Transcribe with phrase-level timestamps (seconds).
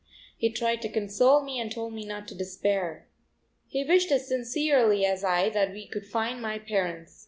[0.35, 3.07] He tried to console me and told me not to despair.
[3.67, 7.19] He wished as sincerely as I that we could find my parents.